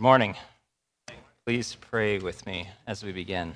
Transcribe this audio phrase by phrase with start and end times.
[0.00, 0.36] Good morning.
[1.44, 3.54] Please pray with me as we begin.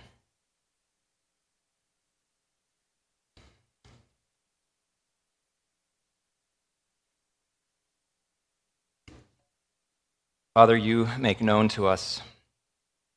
[10.52, 12.20] Father, you make known to us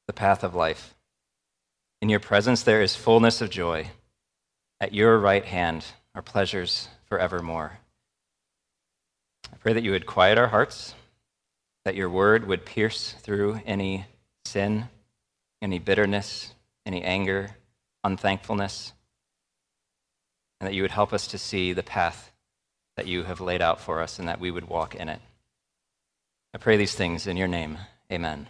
[0.07, 0.96] the path of life.
[2.02, 3.89] In your presence there is fullness of joy.
[4.80, 5.86] At your right hand
[6.16, 7.80] are pleasures forevermore.
[9.52, 10.96] I pray that you would quiet our hearts,
[11.88, 14.05] that your word would pierce through any
[14.43, 14.89] sin,
[15.62, 16.53] any bitterness,
[16.85, 17.55] any anger,
[18.03, 18.91] unthankfulness,
[20.59, 22.34] and that you would help us to see the path
[22.98, 25.21] that you have laid out for us and that we would walk in it.
[26.53, 27.77] I pray these things in your name.
[28.12, 28.49] Amen.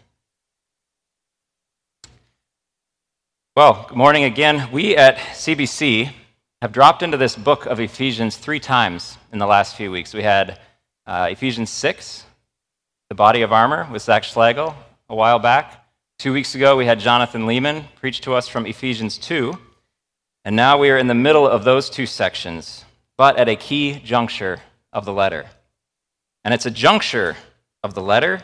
[3.56, 4.72] Well, good morning again.
[4.72, 6.12] We at CBC
[6.64, 10.16] have dropped into this book of Ephesians three times in the last few weeks.
[10.16, 10.60] We had
[11.06, 12.24] uh, Ephesians 6,
[13.10, 14.76] the body of armor, with Zach Schlegel
[15.10, 15.86] a while back.
[16.20, 19.58] Two weeks ago, we had Jonathan Leeman preach to us from Ephesians 2.
[20.44, 22.84] And now we are in the middle of those two sections,
[23.18, 24.60] but at a key juncture
[24.92, 25.46] of the letter.
[26.44, 27.38] And it's a juncture
[27.84, 28.42] of the letter,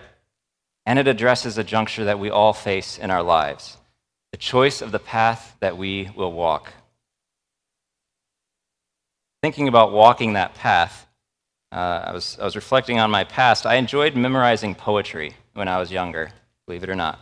[0.85, 3.77] and it addresses a juncture that we all face in our lives
[4.31, 6.73] the choice of the path that we will walk.
[9.43, 11.05] Thinking about walking that path,
[11.73, 13.65] uh, I, was, I was reflecting on my past.
[13.65, 16.29] I enjoyed memorizing poetry when I was younger,
[16.67, 17.19] believe it or not.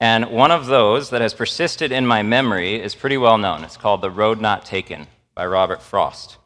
[0.00, 3.62] And one of those that has persisted in my memory is pretty well known.
[3.64, 6.38] It's called The Road Not Taken by Robert Frost.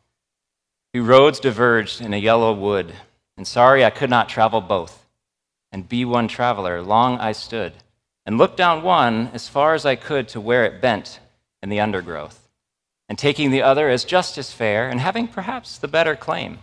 [0.93, 2.93] Two roads diverged in a yellow wood,
[3.37, 5.07] and sorry I could not travel both.
[5.71, 7.75] And be one traveler, long I stood,
[8.25, 11.21] and looked down one as far as I could to where it bent
[11.63, 12.49] in the undergrowth,
[13.09, 16.59] and taking the other as just as fair, and having perhaps the better claim,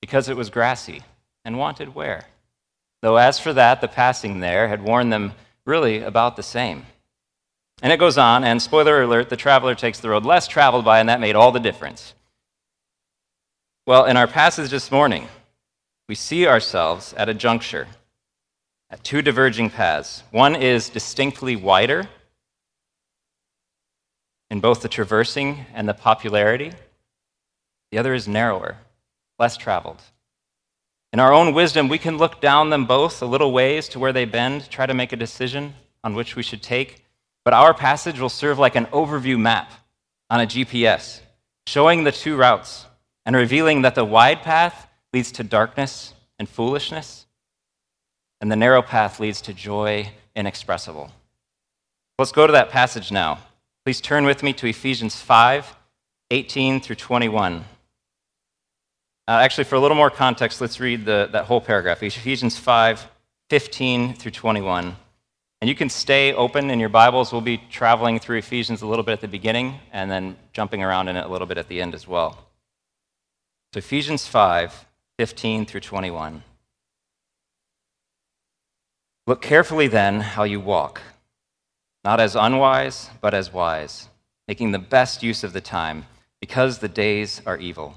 [0.00, 1.02] because it was grassy
[1.44, 2.24] and wanted wear.
[3.02, 5.32] Though as for that, the passing there had worn them
[5.64, 6.86] really about the same.
[7.82, 11.00] And it goes on, and spoiler alert, the traveler takes the road less traveled by,
[11.00, 12.14] and that made all the difference.
[13.86, 15.28] Well, in our passage this morning,
[16.08, 17.86] we see ourselves at a juncture,
[18.90, 20.22] at two diverging paths.
[20.30, 22.08] One is distinctly wider
[24.50, 26.72] in both the traversing and the popularity,
[27.90, 28.78] the other is narrower,
[29.38, 30.02] less traveled.
[31.12, 34.12] In our own wisdom, we can look down them both a little ways to where
[34.12, 35.74] they bend, try to make a decision
[36.04, 37.04] on which we should take.
[37.44, 39.70] But our passage will serve like an overview map
[40.28, 41.20] on a GPS,
[41.66, 42.86] showing the two routes
[43.24, 47.26] and revealing that the wide path leads to darkness and foolishness,
[48.40, 51.10] and the narrow path leads to joy inexpressible.
[52.18, 53.38] Let's go to that passage now.
[53.84, 55.76] Please turn with me to Ephesians 5
[56.30, 57.64] 18 through 21.
[59.28, 63.10] Uh, actually, for a little more context, let's read the, that whole paragraph Ephesians 5
[63.48, 64.96] 15 through 21.
[65.60, 67.32] And you can stay open in your Bibles.
[67.32, 71.08] We'll be traveling through Ephesians a little bit at the beginning and then jumping around
[71.08, 72.46] in it a little bit at the end as well.
[73.72, 74.86] So, Ephesians 5
[75.18, 76.42] 15 through 21.
[79.26, 81.00] Look carefully then how you walk,
[82.04, 84.08] not as unwise, but as wise,
[84.46, 86.06] making the best use of the time,
[86.40, 87.96] because the days are evil.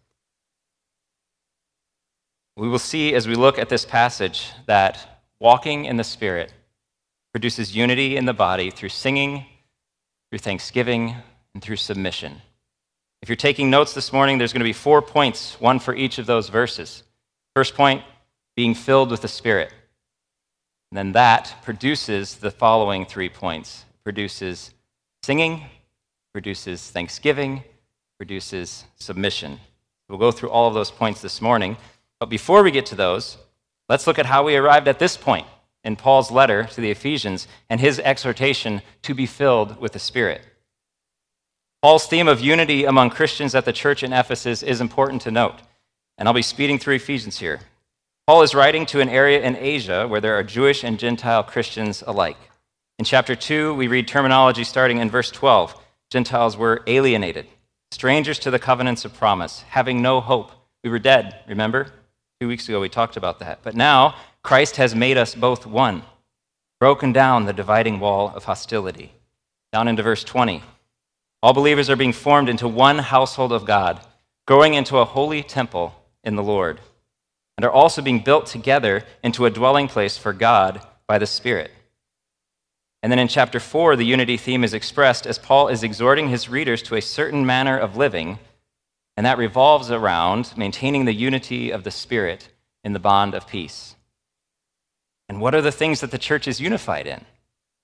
[2.55, 6.53] We will see as we look at this passage that walking in the Spirit
[7.31, 9.45] produces unity in the body through singing,
[10.29, 11.15] through thanksgiving,
[11.53, 12.41] and through submission.
[13.21, 16.17] If you're taking notes this morning, there's going to be four points, one for each
[16.17, 17.03] of those verses.
[17.55, 18.03] First point,
[18.55, 19.73] being filled with the Spirit.
[20.91, 24.73] And then that produces the following three points it produces
[25.23, 25.63] singing,
[26.33, 27.63] produces thanksgiving,
[28.17, 29.59] produces submission.
[30.09, 31.77] We'll go through all of those points this morning.
[32.21, 33.39] But before we get to those,
[33.89, 35.47] let's look at how we arrived at this point
[35.83, 40.43] in Paul's letter to the Ephesians and his exhortation to be filled with the Spirit.
[41.81, 45.61] Paul's theme of unity among Christians at the church in Ephesus is important to note,
[46.19, 47.59] and I'll be speeding through Ephesians here.
[48.27, 52.03] Paul is writing to an area in Asia where there are Jewish and Gentile Christians
[52.05, 52.37] alike.
[52.99, 55.73] In chapter 2, we read terminology starting in verse 12.
[56.11, 57.47] Gentiles were alienated,
[57.89, 60.51] strangers to the covenants of promise, having no hope.
[60.83, 61.87] We were dead, remember?
[62.41, 63.59] Two weeks ago we talked about that.
[63.61, 66.01] But now Christ has made us both one.
[66.79, 69.11] broken down the dividing wall of hostility.
[69.71, 70.63] Down into verse 20.
[71.43, 74.01] All believers are being formed into one household of God,
[74.47, 75.93] growing into a holy temple
[76.23, 76.79] in the Lord,
[77.55, 81.69] and are also being built together into a dwelling place for God by the Spirit.
[83.03, 86.49] And then in chapter 4, the unity theme is expressed as Paul is exhorting his
[86.49, 88.39] readers to a certain manner of living,
[89.21, 92.49] and that revolves around maintaining the unity of the Spirit
[92.83, 93.95] in the bond of peace.
[95.29, 97.23] And what are the things that the church is unified in?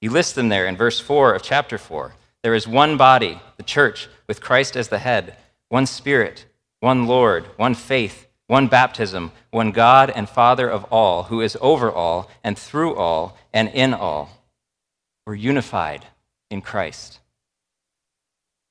[0.02, 2.16] He lists them there in verse 4 of chapter 4.
[2.42, 5.38] There is one body, the church, with Christ as the head,
[5.70, 6.48] one Spirit,
[6.80, 11.92] one Lord, one faith, one baptism, one God and Father of all, who is over
[11.92, 14.32] all and through all and in all.
[15.28, 16.04] We're unified
[16.50, 17.20] in Christ.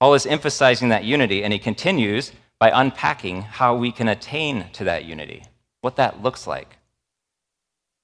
[0.00, 4.84] Paul is emphasizing that unity, and he continues by unpacking how we can attain to
[4.84, 5.44] that unity,
[5.80, 6.76] what that looks like.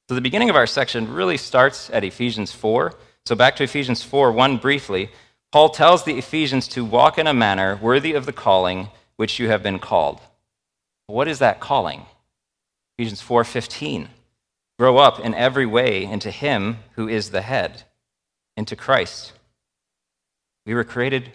[0.09, 2.93] So, the beginning of our section really starts at Ephesians 4.
[3.25, 5.11] So, back to Ephesians 4, 1 briefly.
[5.53, 9.49] Paul tells the Ephesians to walk in a manner worthy of the calling which you
[9.49, 10.21] have been called.
[11.07, 12.07] What is that calling?
[12.99, 14.09] Ephesians 4:15.
[14.79, 17.85] Grow up in every way into him who is the head
[18.57, 19.33] into Christ.
[20.67, 21.33] We were created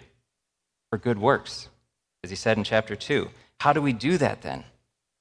[0.90, 1.68] for good works,
[2.24, 3.30] as he said in chapter 2.
[3.60, 4.64] How do we do that then?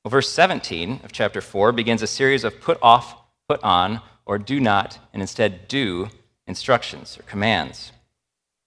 [0.04, 3.16] Well, verse 17 of chapter 4 begins a series of put off,
[3.50, 6.10] put on, or do not, and instead do
[6.48, 7.92] instructions or commands.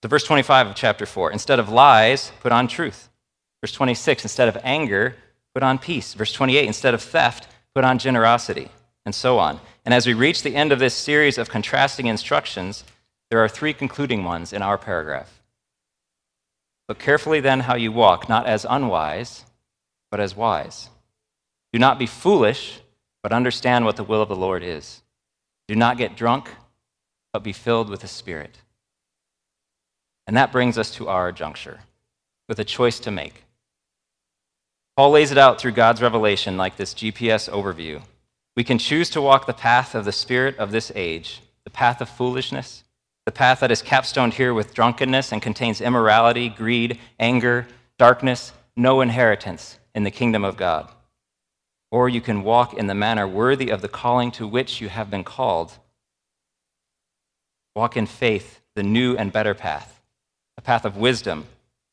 [0.03, 3.09] So, verse 25 of chapter 4 instead of lies, put on truth.
[3.63, 5.17] Verse 26 instead of anger,
[5.55, 6.15] put on peace.
[6.15, 8.71] Verse 28 instead of theft, put on generosity,
[9.05, 9.61] and so on.
[9.85, 12.85] And as we reach the end of this series of contrasting instructions,
[13.31, 15.40] there are three concluding ones in our paragraph.
[16.91, 19.45] Look carefully then how you walk, not as unwise,
[20.11, 20.89] but as wise.
[21.73, 22.81] Do not be foolish,
[23.23, 25.01] but understand what the will of the Lord is.
[25.69, 26.51] Do not get drunk,
[27.33, 28.59] but be filled with the Spirit.
[30.27, 31.79] And that brings us to our juncture,
[32.49, 33.45] with a choice to make.
[34.97, 38.03] Paul lays it out through God's revelation like this GPS overview.
[38.57, 42.01] We can choose to walk the path of the spirit of this age, the path
[42.01, 42.83] of foolishness,
[43.31, 47.65] the path that is capstoned here with drunkenness and contains immorality, greed, anger,
[47.97, 50.89] darkness, no inheritance in the kingdom of God.
[51.93, 55.13] Or you can walk in the manner worthy of the calling to which you have
[55.13, 55.79] been called.
[57.77, 60.03] Walk in faith, the new and better path,
[60.59, 61.47] a path of wisdom,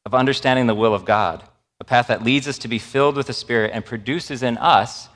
[0.07, 1.43] of understanding the will of God,
[1.79, 5.07] a path that leads us to be filled with the Spirit and produces in us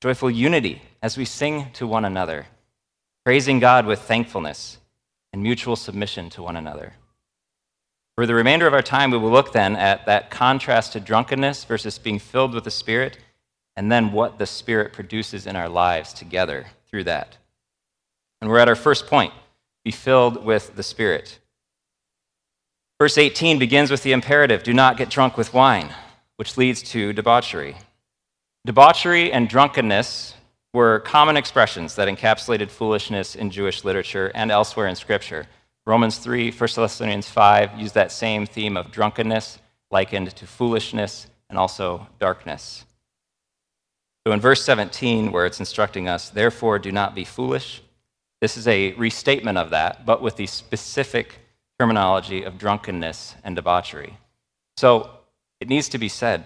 [0.00, 2.46] joyful unity as we sing to one another,
[3.26, 4.78] praising God with thankfulness
[5.36, 6.94] and mutual submission to one another.
[8.14, 11.64] For the remainder of our time, we will look then at that contrast to drunkenness
[11.64, 13.18] versus being filled with the Spirit,
[13.76, 17.36] and then what the Spirit produces in our lives together through that.
[18.40, 19.34] And we're at our first point
[19.84, 21.38] be filled with the Spirit.
[22.98, 25.90] Verse 18 begins with the imperative do not get drunk with wine,
[26.36, 27.76] which leads to debauchery.
[28.64, 30.32] Debauchery and drunkenness
[30.76, 35.46] were common expressions that encapsulated foolishness in Jewish literature and elsewhere in Scripture.
[35.86, 39.58] Romans 3, 1 Thessalonians 5 use that same theme of drunkenness
[39.90, 42.84] likened to foolishness and also darkness.
[44.26, 47.80] So in verse 17, where it's instructing us, therefore do not be foolish,
[48.42, 51.38] this is a restatement of that, but with the specific
[51.80, 54.18] terminology of drunkenness and debauchery.
[54.76, 55.08] So
[55.58, 56.44] it needs to be said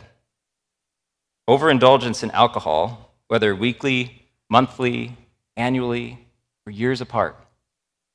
[1.49, 4.20] overindulgence in alcohol, whether weekly,
[4.50, 5.16] monthly,
[5.57, 6.26] annually,
[6.66, 7.37] or years apart,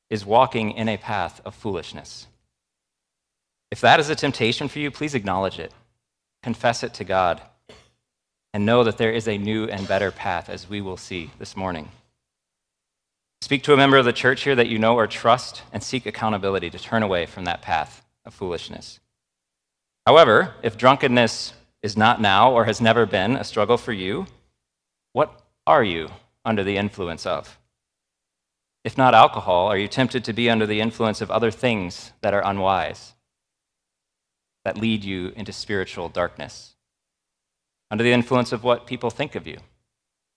[0.10, 2.28] is walking in a path of foolishness.
[3.72, 5.72] If that is a temptation for you, please acknowledge it,
[6.44, 7.42] confess it to God,
[8.54, 11.58] and know that there is a new and better path, as we will see this
[11.58, 11.90] morning.
[13.42, 16.06] Speak to a member of the church here that you know or trust and seek
[16.06, 19.00] accountability to turn away from that path of foolishness.
[20.06, 24.28] However, if drunkenness is not now or has never been a struggle for you,
[25.14, 26.10] what are you
[26.46, 27.60] under the influence of?
[28.86, 32.36] If not alcohol, are you tempted to be under the influence of other things that
[32.36, 33.16] are unwise,
[34.64, 36.76] that lead you into spiritual darkness?
[37.90, 39.58] Under the influence of what people think of you,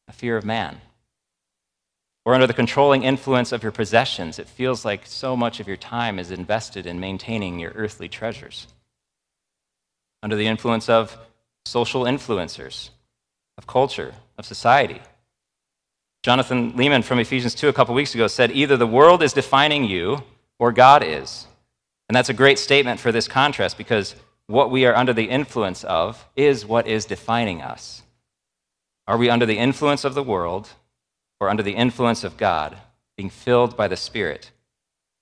[0.08, 0.80] a fear of man?
[2.24, 5.76] Or under the controlling influence of your possessions, it feels like so much of your
[5.76, 8.66] time is invested in maintaining your earthly treasures.
[10.22, 11.16] Under the influence of
[11.64, 12.90] social influencers,
[13.58, 15.00] of culture, of society,
[16.28, 19.84] Jonathan Leeman from Ephesians 2 a couple weeks ago said, Either the world is defining
[19.84, 20.22] you
[20.58, 21.46] or God is.
[22.06, 24.14] And that's a great statement for this contrast because
[24.46, 28.02] what we are under the influence of is what is defining us.
[29.06, 30.68] Are we under the influence of the world
[31.40, 32.76] or under the influence of God?
[33.16, 34.52] being filled by the Spirit,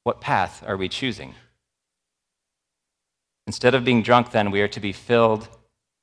[0.02, 1.34] what path are we choosing?
[3.46, 5.48] Instead of being drunk, then, we are to be filled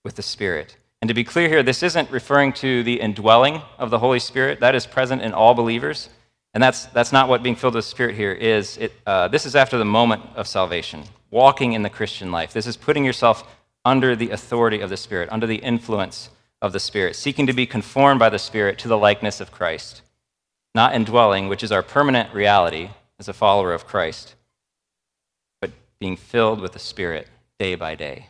[0.03, 0.77] with the Spirit.
[1.03, 4.61] And to be clear here, this isn't referring to the indwelling of the Holy Spirit.
[4.61, 6.07] That is present in all believers.
[6.53, 8.77] And that's, that's not what being filled with the Spirit here is.
[8.77, 12.53] It, uh, this is after the moment of salvation, walking in the Christian life.
[12.53, 13.43] This is putting yourself
[13.83, 16.29] under the authority of the Spirit, under the influence
[16.61, 20.03] of the Spirit, seeking to be conformed by the Spirit to the likeness of Christ,
[20.73, 24.35] not indwelling, which is our permanent reality as a follower of Christ,
[25.59, 27.27] but being filled with the Spirit
[27.59, 28.27] day by day.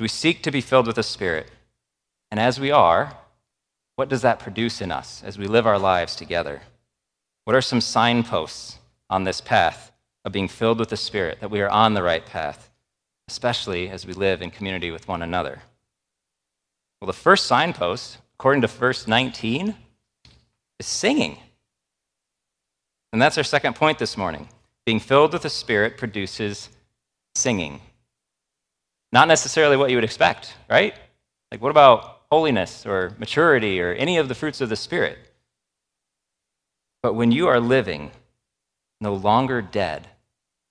[0.00, 1.50] We seek to be filled with the Spirit.
[2.30, 3.16] And as we are,
[3.96, 6.62] what does that produce in us as we live our lives together?
[7.44, 8.78] What are some signposts
[9.10, 9.92] on this path
[10.24, 12.70] of being filled with the Spirit that we are on the right path,
[13.28, 15.62] especially as we live in community with one another?
[17.00, 19.74] Well, the first signpost, according to verse 19,
[20.78, 21.38] is singing.
[23.12, 24.48] And that's our second point this morning.
[24.86, 26.70] Being filled with the Spirit produces
[27.34, 27.80] singing.
[29.12, 30.94] Not necessarily what you would expect, right?
[31.50, 35.18] Like, what about holiness or maturity or any of the fruits of the Spirit?
[37.02, 38.10] But when you are living,
[39.00, 40.08] no longer dead,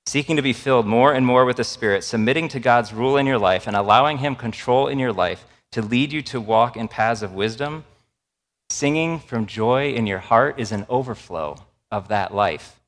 [0.07, 3.27] seeking to be filled more and more with the Spirit, submitting to God's rule in
[3.27, 6.87] your life, and allowing Him control in your life to lead you to walk in
[6.87, 7.85] paths of wisdom,
[8.69, 11.57] singing from joy in your heart is an overflow
[11.91, 12.79] of that life.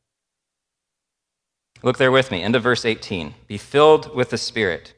[1.84, 3.36] Look there with me, into verse 18.
[3.46, 4.94] Be filled with the Spirit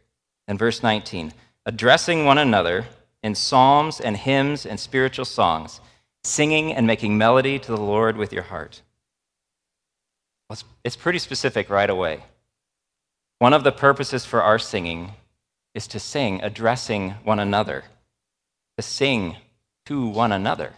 [0.47, 1.33] and verse 19,
[1.65, 2.85] addressing one another
[3.23, 5.81] in psalms and hymns and spiritual songs,
[6.23, 8.81] singing and making melody to the Lord with your heart.
[10.49, 12.23] Well, it's pretty specific right away.
[13.39, 15.11] One of the purposes for our singing
[15.73, 17.83] is to sing, addressing one another,
[18.77, 19.37] to sing
[19.85, 20.73] to one another.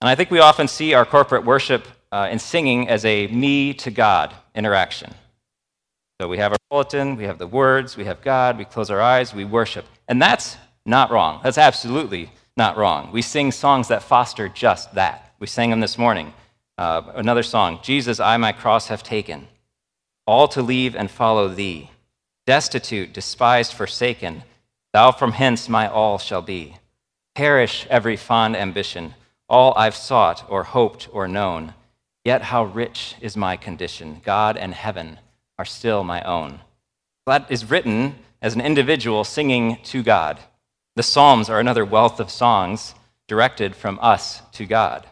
[0.00, 3.74] And I think we often see our corporate worship uh, and singing as a me
[3.74, 5.12] to God interaction.
[6.20, 9.00] So we have our bulletin, we have the words, we have God, we close our
[9.00, 9.84] eyes, we worship.
[10.08, 11.40] And that's not wrong.
[11.44, 13.12] That's absolutely not wrong.
[13.12, 15.32] We sing songs that foster just that.
[15.38, 16.34] We sang them this morning.
[16.76, 19.46] Uh, another song Jesus, I my cross have taken,
[20.26, 21.88] all to leave and follow thee.
[22.46, 24.42] Destitute, despised, forsaken,
[24.92, 26.78] thou from hence my all shall be.
[27.36, 29.14] Perish every fond ambition,
[29.48, 31.74] all I've sought or hoped or known.
[32.24, 35.20] Yet how rich is my condition, God and heaven
[35.58, 36.60] are still my own.
[37.26, 40.38] That is written as an individual singing to God.
[40.96, 42.94] The Psalms are another wealth of songs
[43.26, 45.06] directed from us to God.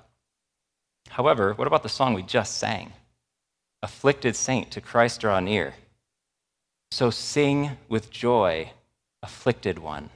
[1.10, 2.92] However, what about the song we just sang?
[3.82, 5.74] Afflicted saint, to Christ draw near.
[6.90, 8.72] So sing with joy,
[9.22, 10.10] afflicted one.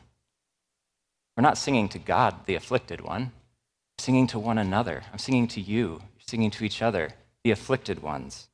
[1.37, 3.32] We're not singing to God, the afflicted one.
[3.99, 5.04] We're singing to one another.
[5.12, 7.10] I'm singing to you, You're singing to each other,
[7.44, 8.50] the afflicted ones.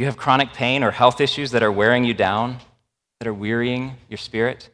[0.00, 2.56] You have chronic pain or health issues that are wearing you down,
[3.18, 4.70] that are wearying your spirit.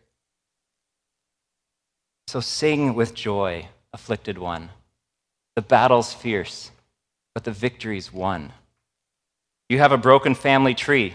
[2.28, 4.71] So sing with joy, afflicted one.
[5.56, 6.71] The battle's fierce,
[7.35, 8.52] but the victory's won.
[9.68, 11.12] You have a broken family tree,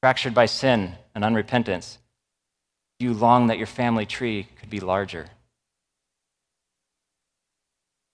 [0.00, 1.98] fractured by sin and unrepentance.
[3.00, 5.26] You long that your family tree could be larger.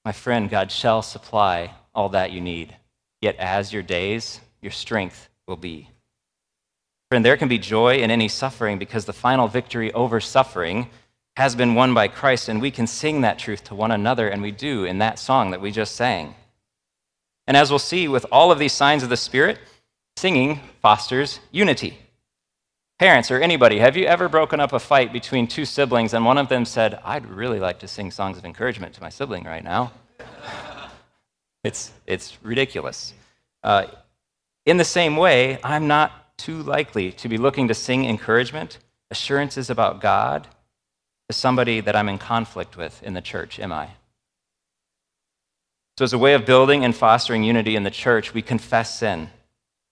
[0.06, 2.74] My friend, God shall supply all that you need.
[3.20, 5.90] Yet as your days your strength will be.
[7.10, 10.88] Friend, there can be joy in any suffering because the final victory over suffering
[11.36, 14.42] has been won by Christ, and we can sing that truth to one another, and
[14.42, 16.34] we do in that song that we just sang.
[17.46, 19.58] And as we'll see with all of these signs of the Spirit,
[20.16, 21.98] singing fosters unity.
[22.98, 26.36] Parents or anybody, have you ever broken up a fight between two siblings and one
[26.36, 29.64] of them said, I'd really like to sing songs of encouragement to my sibling right
[29.64, 29.92] now?
[31.64, 33.14] it's, it's ridiculous.
[33.64, 33.86] Uh,
[34.70, 38.78] in the same way, I'm not too likely to be looking to sing encouragement,
[39.10, 40.46] assurances about God
[41.28, 43.90] to somebody that I'm in conflict with in the church, am I?
[45.98, 49.30] So, as a way of building and fostering unity in the church, we confess sin,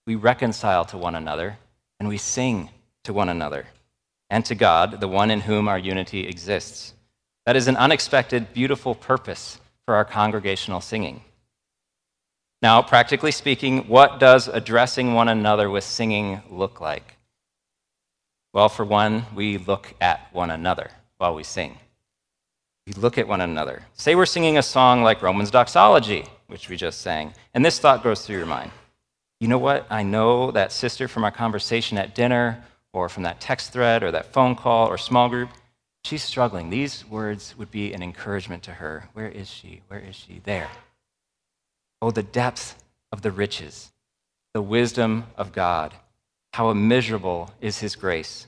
[0.07, 1.57] we reconcile to one another,
[1.99, 2.69] and we sing
[3.03, 3.67] to one another
[4.29, 6.93] and to God, the one in whom our unity exists.
[7.45, 11.23] That is an unexpected, beautiful purpose for our congregational singing.
[12.61, 17.15] Now, practically speaking, what does addressing one another with singing look like?
[18.51, 21.77] Well, for one, we look at one another while we sing.
[22.85, 23.83] We look at one another.
[23.93, 28.03] Say we're singing a song like Romans Doxology, which we just sang, and this thought
[28.03, 28.71] goes through your mind.
[29.39, 29.85] You know what?
[29.89, 32.61] I know that sister from our conversation at dinner,
[32.91, 35.49] or from that text thread, or that phone call, or small group.
[36.03, 36.69] She's struggling.
[36.69, 39.07] These words would be an encouragement to her.
[39.13, 39.81] Where is she?
[39.87, 40.41] Where is she?
[40.43, 40.67] There.
[42.01, 43.91] Oh, the depth of the riches,
[44.53, 45.93] the wisdom of God.
[46.53, 48.47] How immeasurable is his grace.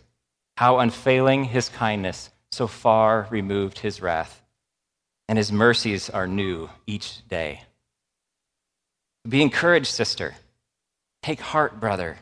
[0.58, 4.42] How unfailing his kindness, so far removed his wrath.
[5.28, 7.62] And his mercies are new each day.
[9.28, 10.36] Be encouraged, sister.
[11.22, 12.18] Take heart, brother.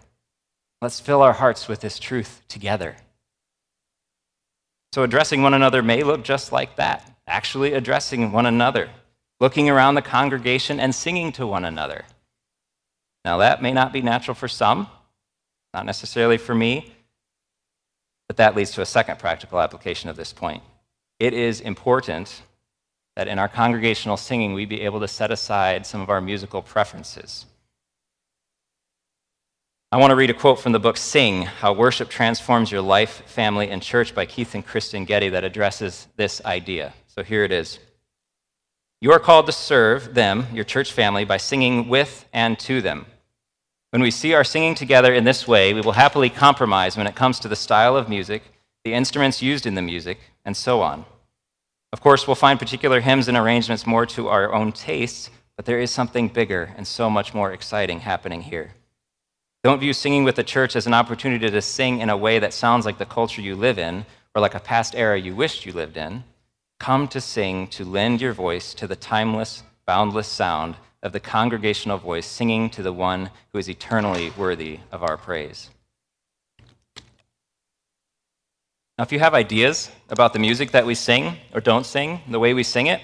[0.81, 2.97] Let's fill our hearts with this truth together.
[4.93, 8.89] So, addressing one another may look just like that actually addressing one another,
[9.39, 12.05] looking around the congregation and singing to one another.
[13.25, 14.87] Now, that may not be natural for some,
[15.73, 16.93] not necessarily for me,
[18.27, 20.63] but that leads to a second practical application of this point.
[21.19, 22.41] It is important
[23.15, 26.61] that in our congregational singing we be able to set aside some of our musical
[26.61, 27.45] preferences.
[29.91, 33.23] I want to read a quote from the book Sing How Worship Transforms Your Life,
[33.25, 36.93] Family, and Church by Keith and Kristen Getty that addresses this idea.
[37.07, 37.79] So here it is.
[39.01, 43.05] You are called to serve them, your church family, by singing with and to them.
[43.91, 47.15] When we see our singing together in this way, we will happily compromise when it
[47.15, 48.43] comes to the style of music,
[48.83, 51.05] the instruments used in the music, and so on.
[51.93, 55.79] Of course, we'll find particular hymns and arrangements more to our own tastes, but there
[55.79, 58.71] is something bigger and so much more exciting happening here.
[59.63, 62.53] Don't view singing with the church as an opportunity to sing in a way that
[62.53, 65.71] sounds like the culture you live in or like a past era you wished you
[65.71, 66.23] lived in.
[66.79, 71.97] Come to sing, to lend your voice to the timeless, boundless sound of the congregational
[71.97, 75.69] voice singing to the one who is eternally worthy of our praise.
[78.97, 82.39] Now, if you have ideas about the music that we sing or don't sing, the
[82.39, 83.01] way we sing it,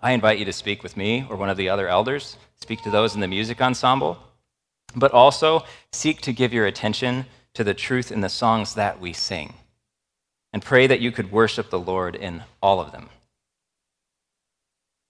[0.00, 2.36] I invite you to speak with me or one of the other elders.
[2.60, 4.18] Speak to those in the music ensemble
[4.96, 9.12] but also seek to give your attention to the truth in the songs that we
[9.12, 9.54] sing.
[10.54, 13.10] And pray that you could worship the Lord in all of them.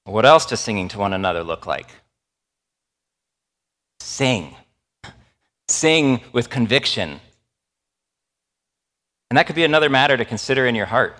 [0.05, 1.89] What else does singing to one another look like?
[4.01, 4.57] Sing.
[5.69, 7.21] Sing with conviction.
[9.31, 11.17] And that could be another matter to consider in your heart.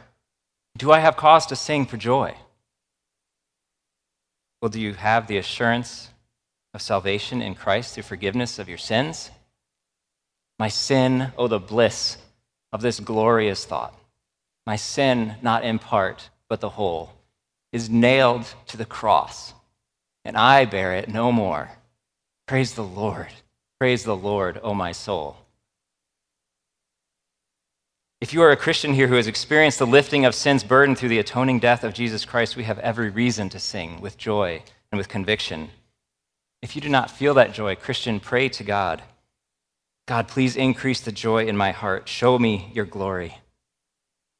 [0.77, 2.35] Do I have cause to sing for joy?
[4.61, 6.09] Well, do you have the assurance
[6.75, 9.31] of salvation in Christ through forgiveness of your sins.
[10.59, 12.19] My sin, oh, the bliss
[12.73, 13.95] of this glorious thought.
[14.67, 17.13] My sin, not in part, but the whole,
[17.73, 19.53] is nailed to the cross,
[20.25, 21.71] and I bear it no more.
[22.47, 23.29] Praise the Lord.
[23.79, 25.37] Praise the Lord, O oh my soul.
[28.21, 31.11] If you are a Christian here who has experienced the lifting of sin's burden through
[31.11, 34.97] the atoning death of Jesus Christ, we have every reason to sing with joy and
[34.97, 35.69] with conviction.
[36.63, 39.03] If you do not feel that joy, Christian, pray to God.
[40.07, 42.09] God, please increase the joy in my heart.
[42.09, 43.37] Show me your glory.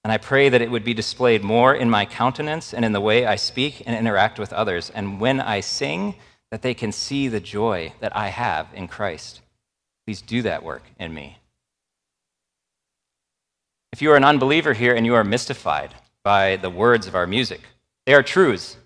[0.05, 3.01] And I pray that it would be displayed more in my countenance and in the
[3.01, 4.91] way I speak and interact with others.
[4.91, 6.15] And when I sing,
[6.51, 9.41] that they can see the joy that I have in Christ.
[10.07, 11.39] Please do that work in me.
[13.93, 17.27] If you are an unbeliever here and you are mystified by the words of our
[17.27, 17.63] music,
[18.07, 18.77] they are truths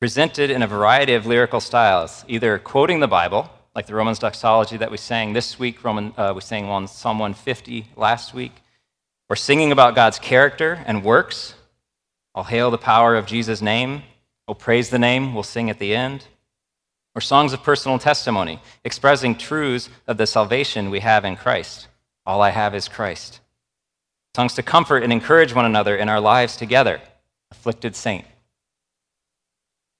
[0.00, 4.76] presented in a variety of lyrical styles, either quoting the Bible, like the Romans doxology
[4.76, 8.62] that we sang this week, Roman, uh, we sang on Psalm 150 last week,
[9.28, 11.54] or singing about God's character and works.
[12.34, 14.02] I'll hail the power of Jesus' name.
[14.46, 16.26] Oh, praise the name, we'll sing at the end.
[17.14, 21.88] Or songs of personal testimony, expressing truths of the salvation we have in Christ.
[22.24, 23.40] All I have is Christ.
[24.36, 27.00] Songs to comfort and encourage one another in our lives together.
[27.50, 28.24] Afflicted saint.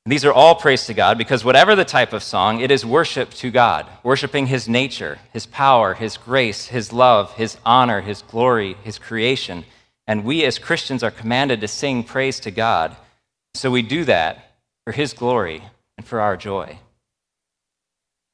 [0.08, 3.30] These are all praise to God because whatever the type of song, it is worship
[3.34, 8.76] to God, worshiping His nature, His power, His grace, His love, His honor, His glory,
[8.84, 9.64] His creation.
[10.06, 12.96] And we as Christians are commanded to sing praise to God.
[13.52, 15.62] So we do that for His glory
[15.98, 16.78] and for our joy.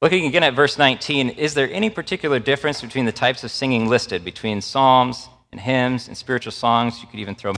[0.01, 3.89] Looking again at verse 19, is there any particular difference between the types of singing
[3.89, 7.01] listed between psalms and hymns and spiritual songs?
[7.01, 7.57] You could even throw in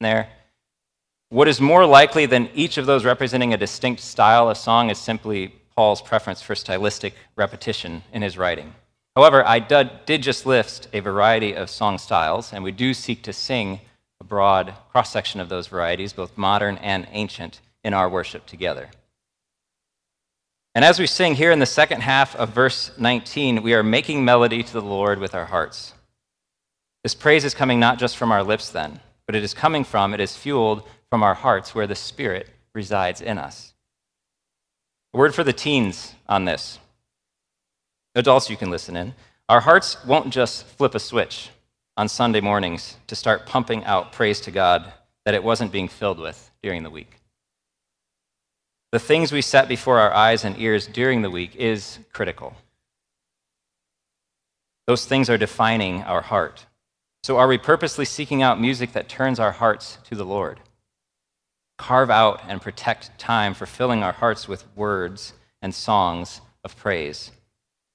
[0.00, 0.28] there.
[1.30, 4.96] What is more likely than each of those representing a distinct style of song is
[4.96, 8.74] simply Paul's preference for stylistic repetition in his writing.
[9.14, 13.34] However, I did just list a variety of song styles, and we do seek to
[13.34, 13.80] sing
[14.20, 18.88] a broad cross section of those varieties, both modern and ancient, in our worship together.
[20.74, 24.24] And as we sing here in the second half of verse 19, we are making
[24.24, 25.92] melody to the Lord with our hearts.
[27.02, 30.14] This praise is coming not just from our lips, then, but it is coming from,
[30.14, 33.74] it is fueled from our hearts where the Spirit resides in us.
[35.14, 36.78] A word for the teens on this.
[38.14, 39.14] Adults, you can listen in.
[39.48, 41.50] Our hearts won't just flip a switch
[41.96, 44.92] on Sunday mornings to start pumping out praise to God
[45.24, 47.20] that it wasn't being filled with during the week.
[48.92, 52.56] The things we set before our eyes and ears during the week is critical.
[54.86, 56.66] Those things are defining our heart.
[57.22, 60.60] So, are we purposely seeking out music that turns our hearts to the Lord?
[61.78, 67.30] Carve out and protect time for filling our hearts with words and songs of praise.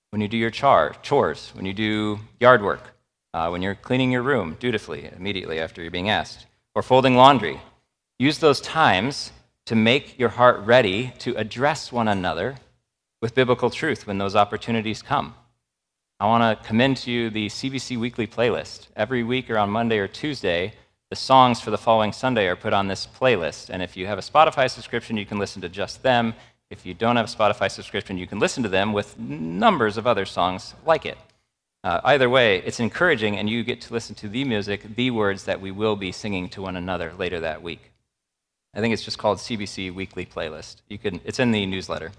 [0.10, 2.96] When you do your char, chores, when you do yard work,
[3.34, 7.60] uh, when you're cleaning your room dutifully immediately after you're being asked, or folding laundry,
[8.18, 9.32] use those times
[9.66, 12.58] to make your heart ready to address one another
[13.22, 15.36] with biblical truth when those opportunities come.
[16.20, 18.88] I want to commend to you the CBC Weekly playlist.
[18.96, 20.74] Every week or on Monday or Tuesday,
[21.14, 23.70] the songs for the following Sunday are put on this playlist.
[23.70, 26.34] And if you have a Spotify subscription, you can listen to just them.
[26.72, 30.08] If you don't have a Spotify subscription, you can listen to them with numbers of
[30.08, 31.20] other songs like it.
[31.84, 35.44] Uh, either way, it's encouraging, and you get to listen to the music, the words
[35.44, 37.92] that we will be singing to one another later that week.
[38.74, 40.78] I think it's just called CBC Weekly Playlist.
[40.90, 42.12] You can, it's in the newsletter.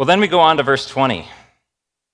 [0.00, 1.28] Well, then we go on to verse 20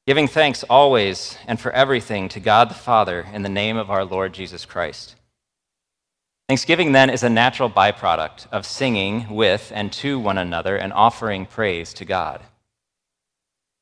[0.06, 4.04] giving thanks always and for everything to God the Father in the name of our
[4.04, 5.16] Lord Jesus Christ.
[6.48, 11.44] Thanksgiving, then, is a natural byproduct of singing with and to one another and offering
[11.44, 12.40] praise to God.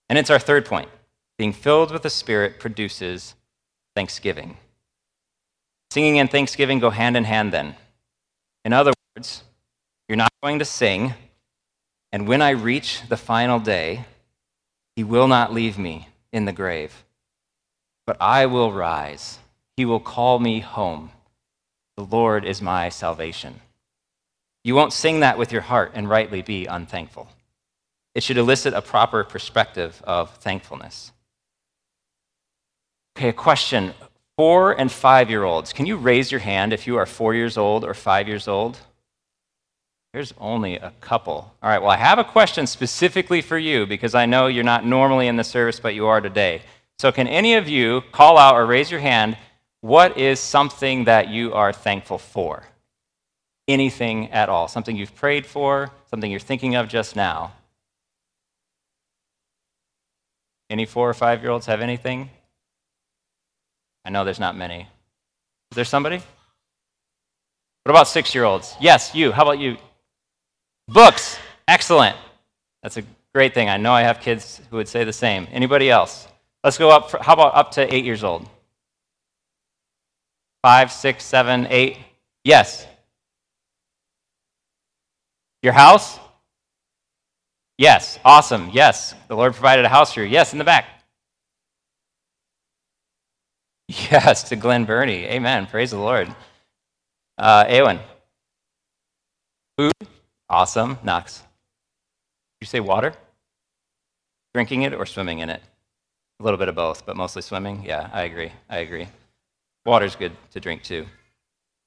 [0.08, 0.88] And it's our third point
[1.36, 3.34] being filled with the Spirit produces
[3.94, 4.56] thanksgiving.
[5.90, 7.74] Singing and thanksgiving go hand in hand, then.
[8.64, 9.42] In other words,
[10.08, 11.12] you're not going to sing,
[12.12, 14.06] and when I reach the final day,
[14.96, 17.04] He will not leave me in the grave.
[18.06, 19.38] But I will rise.
[19.76, 21.12] He will call me home.
[21.96, 23.60] The Lord is my salvation.
[24.64, 27.28] You won't sing that with your heart and rightly be unthankful.
[28.14, 31.12] It should elicit a proper perspective of thankfulness.
[33.16, 33.94] Okay, a question.
[34.36, 37.56] Four and five year olds, can you raise your hand if you are four years
[37.56, 38.78] old or five years old?
[40.14, 41.52] There's only a couple.
[41.60, 44.86] All right, well, I have a question specifically for you because I know you're not
[44.86, 46.62] normally in the service, but you are today.
[47.00, 49.36] So, can any of you call out or raise your hand?
[49.80, 52.62] What is something that you are thankful for?
[53.66, 54.68] Anything at all?
[54.68, 55.90] Something you've prayed for?
[56.10, 57.52] Something you're thinking of just now?
[60.70, 62.30] Any four or five year olds have anything?
[64.04, 64.82] I know there's not many.
[65.72, 66.18] Is there somebody?
[67.82, 68.76] What about six year olds?
[68.80, 69.32] Yes, you.
[69.32, 69.76] How about you?
[70.88, 72.16] Books, excellent.
[72.82, 73.02] That's a
[73.34, 73.68] great thing.
[73.68, 75.48] I know I have kids who would say the same.
[75.50, 76.28] Anybody else?
[76.62, 77.10] Let's go up.
[77.10, 78.48] For, how about up to eight years old?
[80.62, 81.98] Five, six, seven, eight.
[82.44, 82.86] Yes.
[85.62, 86.18] Your house?
[87.78, 88.18] Yes.
[88.24, 88.70] Awesome.
[88.72, 89.14] Yes.
[89.28, 90.26] The Lord provided a house for you.
[90.26, 90.86] Yes, in the back.
[93.86, 95.24] Yes, to Glen Burnie.
[95.26, 95.66] Amen.
[95.66, 96.34] Praise the Lord.
[97.36, 98.00] Uh, Awen.
[99.76, 99.92] Food?
[100.48, 100.98] Awesome.
[101.02, 101.42] Knox.
[102.60, 103.14] You say water?
[104.54, 105.62] Drinking it or swimming in it?
[106.40, 107.84] A little bit of both, but mostly swimming?
[107.84, 108.52] Yeah, I agree.
[108.68, 109.08] I agree.
[109.86, 111.06] Water's good to drink too.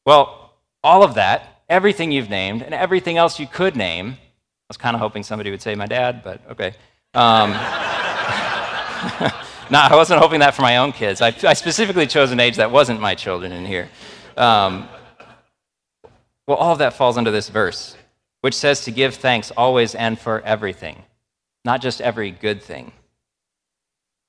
[0.05, 4.77] Well, all of that, everything you've named, and everything else you could name, I was
[4.77, 6.73] kind of hoping somebody would say my dad, but okay.
[7.13, 7.51] Um,
[9.71, 11.21] no, I wasn't hoping that for my own kids.
[11.21, 13.89] I, I, specifically chose an age that wasn't my children in here.
[14.37, 14.87] Um,
[16.45, 17.96] well, all of that falls under this verse
[18.41, 21.03] which says to give thanks always and for everything,
[21.65, 22.91] not just every good thing.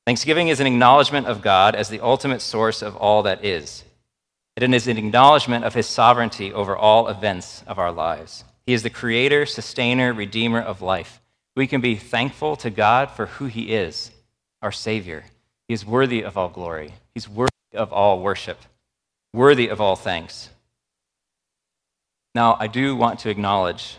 [0.07, 3.85] Thanksgiving is an acknowledgement of God as the ultimate source of all that is.
[4.57, 8.45] It is an acknowledgement of his sovereignty over all events of our lives.
[8.67, 11.21] He is the creator, sustainer, redeemer of life.
[11.55, 14.11] We can be thankful to God for who he is,
[14.63, 15.25] our Savior.
[15.69, 18.59] He is worthy of all glory, he's worthy of all worship,
[19.33, 20.49] worthy of all thanks.
[22.39, 23.97] Now, I do want to acknowledge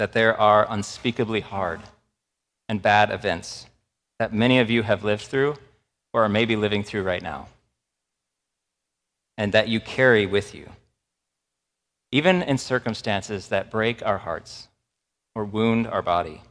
[0.00, 1.80] that there are unspeakably hard
[2.68, 3.68] and bad events
[4.18, 5.54] that many of you have lived through
[6.12, 7.46] or are maybe living through right now,
[9.36, 10.70] and that you carry with you.
[12.10, 14.66] Even in circumstances that break our hearts
[15.36, 16.42] or wound our body,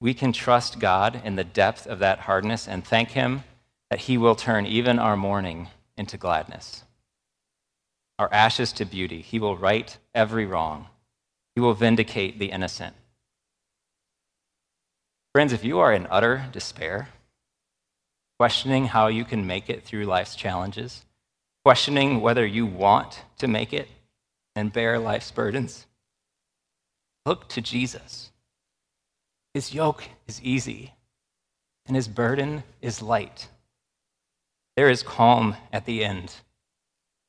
[0.00, 3.42] we can trust God in the depth of that hardness and thank Him
[3.90, 6.84] that He will turn even our mourning into gladness
[8.18, 9.20] our ashes to beauty.
[9.22, 10.88] He will right every wrong.
[11.54, 12.94] He will vindicate the innocent.
[15.32, 17.10] Friends, if you are in utter despair,
[18.38, 21.04] questioning how you can make it through life's challenges,
[21.64, 23.88] questioning whether you want to make it
[24.56, 25.86] and bear life's burdens,
[27.26, 28.30] look to Jesus.
[29.54, 30.94] His yoke is easy,
[31.86, 33.48] and his burden is light.
[34.78, 36.32] there is calm at the end.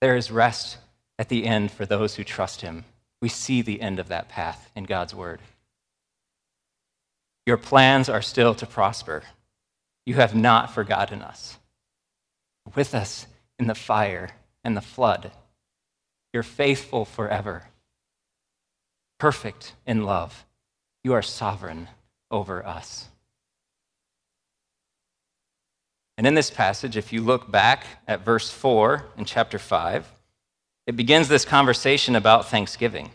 [0.02, 0.78] There is rest
[1.18, 2.86] at the end for those who trust him.
[3.22, 5.42] We see the end of that path in God's word.
[7.46, 9.24] Your plans are still to prosper.
[10.06, 11.58] You have not forgotten us.
[12.76, 14.30] With us in the fire
[14.64, 15.32] and the flood.
[16.34, 17.64] You're faithful forever,
[19.18, 20.46] perfect in love.
[21.04, 21.88] You are sovereign
[22.30, 23.10] over us.
[26.19, 30.12] And in this passage, if you look back at verse 4 in chapter 5,
[30.86, 33.12] it begins this conversation about thanksgiving.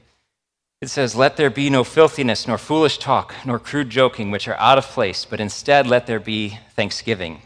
[0.81, 4.57] It says, Let there be no filthiness, nor foolish talk, nor crude joking, which are
[4.57, 7.43] out of place, but instead let there be thanksgiving.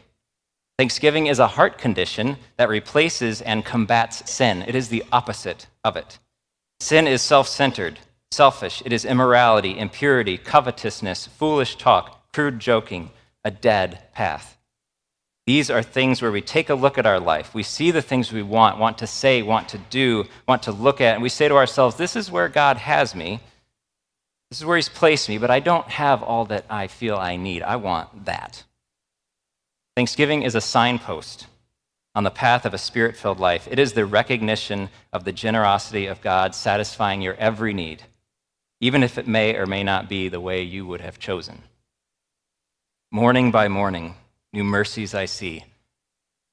[0.79, 4.63] Thanksgiving is a heart condition that replaces and combats sin.
[4.69, 6.21] It is the opposite of it.
[6.79, 7.99] Sin is self centered,
[8.31, 8.81] selfish.
[8.87, 13.11] It is immorality, impurity, covetousness, foolish talk, crude joking,
[13.45, 14.58] a dead path.
[15.49, 17.55] These are things where we take a look at our life.
[17.55, 21.01] We see the things we want, want to say, want to do, want to look
[21.01, 23.41] at, and we say to ourselves, This is where God has me.
[24.51, 27.37] This is where He's placed me, but I don't have all that I feel I
[27.37, 27.63] need.
[27.63, 28.65] I want that.
[29.97, 31.47] Thanksgiving is a signpost
[32.15, 33.67] on the path of a spirit filled life.
[33.71, 38.03] It is the recognition of the generosity of God satisfying your every need,
[38.83, 41.63] even if it may or may not be the way you would have chosen.
[43.11, 44.15] Morning by morning,
[44.53, 45.65] new mercies I see.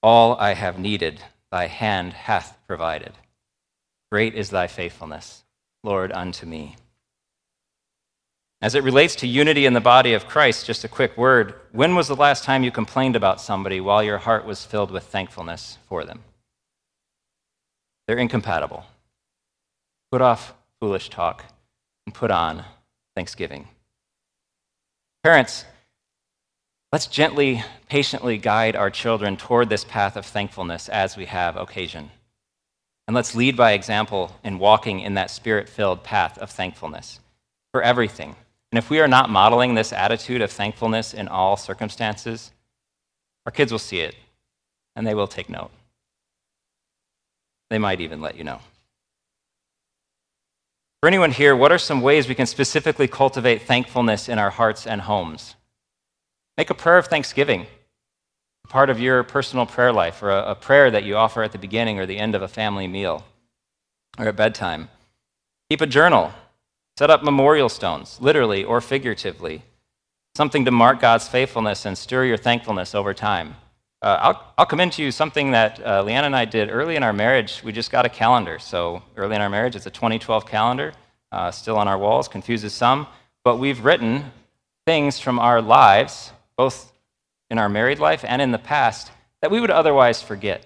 [0.01, 3.13] All I have needed, thy hand hath provided.
[4.11, 5.43] Great is thy faithfulness,
[5.83, 6.75] Lord, unto me.
[8.61, 11.53] As it relates to unity in the body of Christ, just a quick word.
[11.71, 15.03] When was the last time you complained about somebody while your heart was filled with
[15.03, 16.23] thankfulness for them?
[18.07, 18.85] They're incompatible.
[20.11, 21.45] Put off foolish talk
[22.05, 22.63] and put on
[23.15, 23.67] thanksgiving.
[25.23, 25.65] Parents,
[26.95, 32.09] let's gently, patiently guide our children toward this path of thankfulness as we have occasion.
[33.05, 37.19] And let's lead by example in walking in that spirit filled path of thankfulness
[37.73, 38.33] for everything
[38.71, 42.53] and if we are not modeling this attitude of thankfulness in all circumstances,
[43.45, 44.15] our kids will see it
[44.95, 45.71] and they will take note.
[47.69, 48.61] They might even let you know.
[51.01, 54.87] For anyone here, what are some ways we can specifically cultivate thankfulness in our hearts
[54.87, 55.55] and homes?
[56.57, 57.67] Make a prayer of thanksgiving,
[58.69, 61.57] part of your personal prayer life, or a, a prayer that you offer at the
[61.57, 63.25] beginning or the end of a family meal,
[64.17, 64.89] or at bedtime.
[65.69, 66.33] Keep a journal
[66.97, 69.63] Set up memorial stones, literally or figuratively,
[70.33, 73.57] something to mark God's faithfulness and stir your thankfulness over time.
[74.01, 77.03] Uh, I'll, I'll commend to you something that uh, Leanna and I did early in
[77.03, 77.61] our marriage.
[77.65, 78.59] We just got a calendar.
[78.59, 80.93] So, early in our marriage, it's a 2012 calendar,
[81.33, 83.07] uh, still on our walls, confuses some.
[83.43, 84.31] But we've written
[84.85, 86.91] things from our lives, both
[87.49, 90.65] in our married life and in the past, that we would otherwise forget.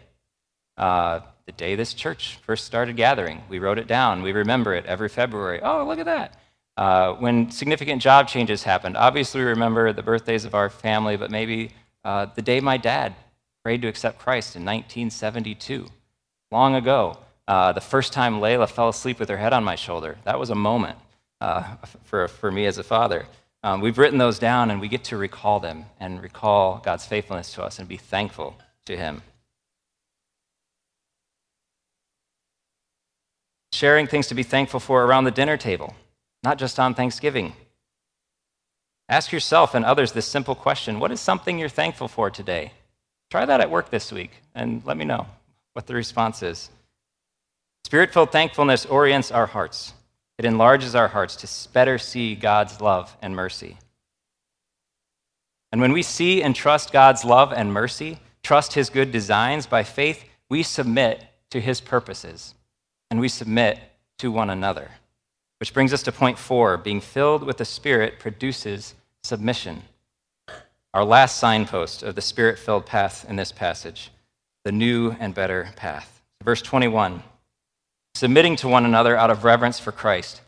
[0.78, 3.42] Uh, the day this church first started gathering.
[3.50, 4.22] We wrote it down.
[4.22, 5.60] We remember it every February.
[5.62, 6.40] Oh, look at that.
[6.78, 11.32] Uh, when significant job changes happened, obviously we remember the birthdays of our family, but
[11.32, 11.72] maybe
[12.06, 13.16] uh, the day my dad
[13.64, 15.88] prayed to accept Christ in 1972,
[16.52, 17.18] long ago.
[17.48, 20.18] Uh, the first time Layla fell asleep with her head on my shoulder.
[20.24, 20.98] That was a moment
[21.42, 21.64] uh,
[22.04, 23.26] for, for me as a father.
[23.62, 27.54] Um, we've written those down and we get to recall them and recall God's faithfulness
[27.54, 29.22] to us and be thankful to Him.
[33.80, 35.96] sharing things to be thankful for around the dinner table,
[36.44, 37.54] not just on Thanksgiving.
[39.08, 42.74] Ask yourself and others this simple question What is something you're thankful for today?
[43.32, 45.28] Try that at work this week and let me know
[45.74, 46.70] what the response is.
[47.86, 49.94] Spirit filled thankfulness orients our hearts,
[50.40, 53.78] it enlarges our hearts to better see God's love and mercy.
[55.74, 59.84] And when we see and trust God's love and mercy, trust His good designs by
[59.84, 62.56] faith, we submit to His purposes
[63.12, 63.80] and we submit
[64.20, 64.90] to one another.
[65.60, 69.82] Which brings us to point four being filled with the Spirit produces submission.
[70.94, 74.10] Our last signpost of the Spirit filled path in this passage,
[74.64, 76.22] the new and better path.
[76.42, 77.24] Verse 21
[78.16, 80.42] submitting to one another out of reverence for Christ.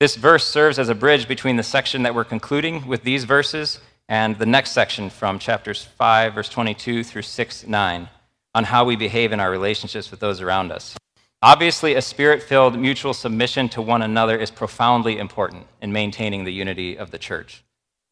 [0.00, 3.80] This verse serves as a bridge between the section that we're concluding with these verses
[4.08, 8.08] and the next section from chapters 5, verse 22 through 6, 9,
[8.54, 10.96] on how we behave in our relationships with those around us.
[11.42, 16.52] Obviously, a spirit filled mutual submission to one another is profoundly important in maintaining the
[16.52, 17.62] unity of the church.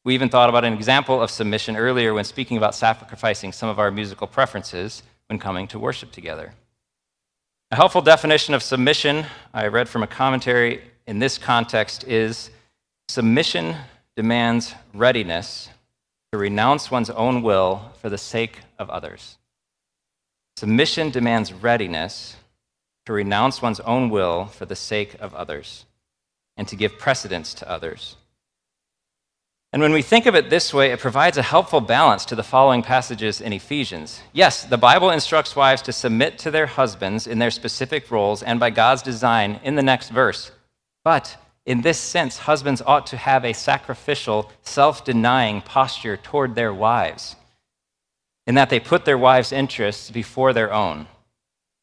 [0.04, 3.80] We even thought about an example of submission earlier when speaking about sacrificing some of
[3.80, 6.54] our musical preferences when coming to worship together.
[7.72, 12.50] A helpful definition of submission I read from a commentary in this context is
[13.08, 13.74] submission
[14.14, 15.68] demands readiness
[16.30, 19.38] to renounce one's own will for the sake of others.
[20.56, 22.36] Submission demands readiness
[23.04, 25.86] to renounce one's own will for the sake of others
[26.56, 28.14] and to give precedence to others.
[29.76, 32.42] And when we think of it this way, it provides a helpful balance to the
[32.42, 34.22] following passages in Ephesians.
[34.32, 38.58] Yes, the Bible instructs wives to submit to their husbands in their specific roles and
[38.58, 40.50] by God's design in the next verse.
[41.04, 41.36] But
[41.66, 47.36] in this sense, husbands ought to have a sacrificial, self denying posture toward their wives,
[48.46, 51.06] in that they put their wives' interests before their own.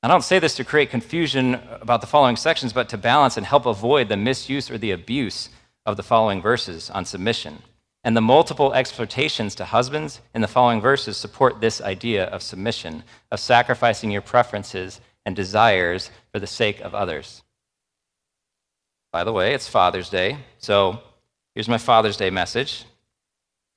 [0.01, 3.45] I don't say this to create confusion about the following sections, but to balance and
[3.45, 5.49] help avoid the misuse or the abuse
[5.85, 7.61] of the following verses on submission.
[8.03, 13.03] And the multiple exhortations to husbands in the following verses support this idea of submission,
[13.31, 17.43] of sacrificing your preferences and desires for the sake of others.
[19.13, 20.99] By the way, it's Father's Day, so
[21.55, 22.83] here's my Father's Day message.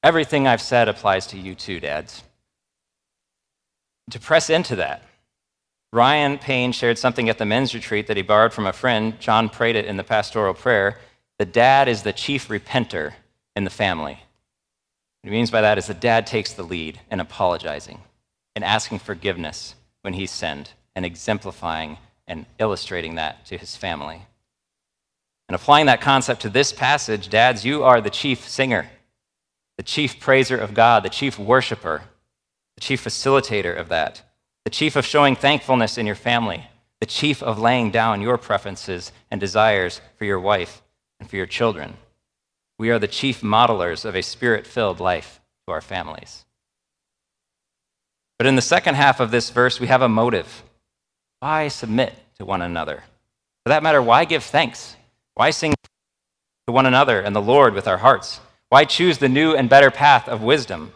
[0.02, 2.24] Everything I've said applies to you too, dads.
[4.10, 5.02] To press into that,
[5.92, 9.18] Ryan Payne shared something at the men's retreat that he borrowed from a friend.
[9.20, 10.98] John prayed it in the pastoral prayer.
[11.38, 13.12] The dad is the chief repenter
[13.56, 14.20] in the family.
[15.22, 18.00] What he means by that is the dad takes the lead in apologizing
[18.54, 24.22] and asking forgiveness when he's sinned and exemplifying and illustrating that to his family.
[25.48, 28.88] And applying that concept to this passage, dads, you are the chief singer,
[29.76, 32.02] the chief praiser of God, the chief worshiper,
[32.74, 34.22] the chief facilitator of that,
[34.64, 36.66] the chief of showing thankfulness in your family,
[37.00, 40.82] the chief of laying down your preferences and desires for your wife
[41.20, 41.96] and for your children.
[42.78, 46.44] We are the chief modelers of a spirit filled life to our families.
[48.38, 50.62] But in the second half of this verse, we have a motive.
[51.40, 53.04] Why submit to one another?
[53.64, 54.96] For that matter, why give thanks?
[55.34, 55.74] Why sing
[56.66, 58.40] to one another and the Lord with our hearts?
[58.68, 60.92] Why choose the new and better path of wisdom,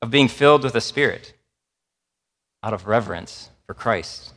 [0.00, 1.34] of being filled with the Spirit,
[2.62, 4.32] out of reverence for Christ?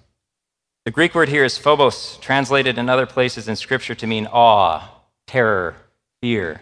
[0.83, 4.87] The Greek word here is phobos, translated in other places in Scripture to mean awe,
[5.25, 5.75] terror,
[6.25, 6.59] fear.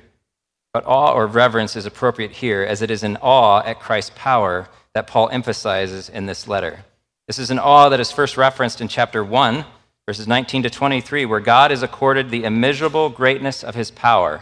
[0.74, 4.68] But awe or reverence is appropriate here, as it is an awe at Christ's power
[4.94, 6.84] that Paul emphasizes in this letter.
[7.28, 9.64] This is an awe that is first referenced in chapter 1,
[10.06, 14.42] verses 19 to 23, where God is accorded the immeasurable greatness of his power,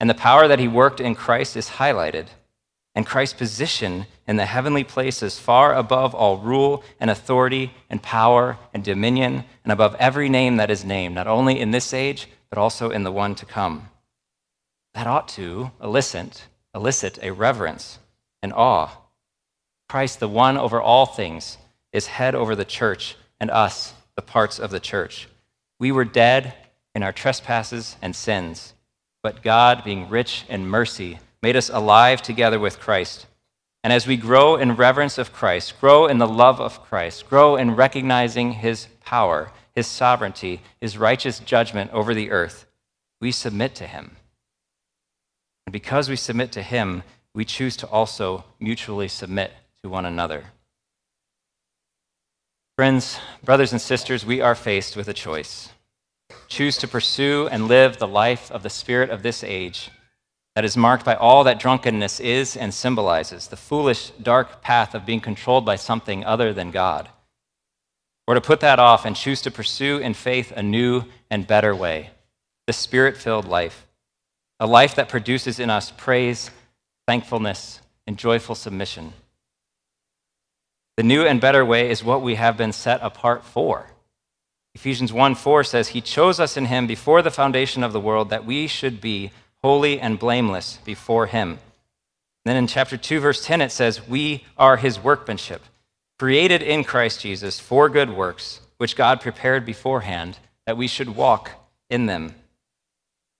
[0.00, 2.28] and the power that he worked in Christ is highlighted,
[2.94, 8.56] and Christ's position in the heavenly places far above all rule and authority and power
[8.72, 12.56] and dominion, and above every name that is named, not only in this age, but
[12.58, 13.90] also in the one to come
[14.96, 17.98] that ought to elicit, elicit a reverence
[18.42, 18.90] and awe.
[19.90, 21.58] Christ, the one over all things,
[21.92, 25.28] is head over the church, and us, the parts of the church.
[25.78, 26.54] We were dead
[26.94, 28.72] in our trespasses and sins,
[29.22, 33.26] but God, being rich in mercy, made us alive together with Christ.
[33.84, 37.56] And as we grow in reverence of Christ, grow in the love of Christ, grow
[37.56, 42.64] in recognizing his power, his sovereignty, his righteous judgment over the earth,
[43.20, 44.15] we submit to him.
[45.66, 47.02] And because we submit to Him,
[47.34, 49.52] we choose to also mutually submit
[49.82, 50.44] to one another.
[52.76, 55.70] Friends, brothers, and sisters, we are faced with a choice.
[56.48, 59.90] Choose to pursue and live the life of the spirit of this age
[60.54, 65.04] that is marked by all that drunkenness is and symbolizes the foolish, dark path of
[65.04, 67.10] being controlled by something other than God.
[68.26, 71.74] Or to put that off and choose to pursue in faith a new and better
[71.74, 72.10] way,
[72.66, 73.85] the spirit filled life
[74.58, 76.50] a life that produces in us praise,
[77.06, 79.12] thankfulness, and joyful submission.
[80.96, 83.86] The new and better way is what we have been set apart for.
[84.74, 88.30] Ephesians 1 4 says, He chose us in Him before the foundation of the world
[88.30, 89.30] that we should be
[89.62, 91.58] holy and blameless before Him.
[92.44, 95.62] Then in chapter 2, verse 10, it says, We are His workmanship,
[96.18, 101.50] created in Christ Jesus for good works, which God prepared beforehand that we should walk
[101.90, 102.34] in them.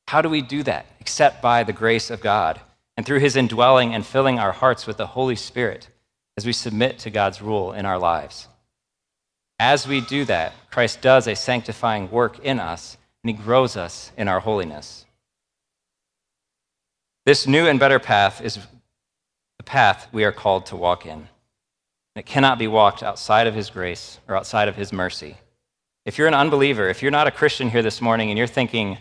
[0.08, 0.86] How do we do that?
[1.00, 2.60] Except by the grace of God
[2.96, 5.88] and through his indwelling and filling our hearts with the Holy Spirit
[6.36, 8.48] as we submit to God's rule in our lives.
[9.58, 14.12] As we do that, Christ does a sanctifying work in us and he grows us
[14.16, 15.04] in our holiness.
[17.24, 18.58] This new and better path is
[19.56, 21.28] the path we are called to walk in.
[22.14, 25.36] It cannot be walked outside of his grace or outside of his mercy.
[26.04, 28.98] If you're an unbeliever, if you're not a Christian here this morning and you're thinking,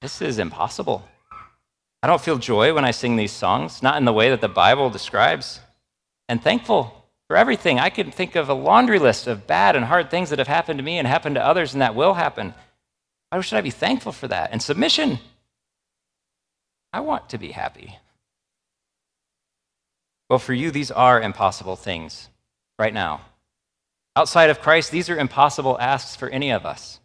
[0.00, 1.08] this is impossible.
[2.02, 4.48] I don't feel joy when I sing these songs, not in the way that the
[4.48, 5.60] Bible describes.
[6.28, 7.78] And thankful for everything.
[7.78, 10.78] I can think of a laundry list of bad and hard things that have happened
[10.78, 12.54] to me and happened to others, and that will happen.
[13.30, 14.50] Why should I be thankful for that?
[14.52, 15.18] And submission.
[16.92, 17.98] I want to be happy.
[20.28, 22.28] Well, for you, these are impossible things.
[22.78, 23.22] right now.
[24.14, 27.00] Outside of Christ, these are impossible asks for any of us.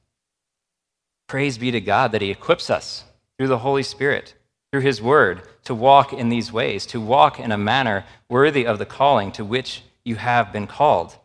[1.32, 3.06] Praise be to God that He equips us
[3.38, 4.34] through the Holy Spirit,
[4.70, 8.80] through His Word, to walk in these ways, to walk in a manner worthy of
[8.80, 11.16] the calling to which you have been called.